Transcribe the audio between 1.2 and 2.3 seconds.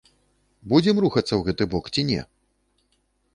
ў гэты бок ці не?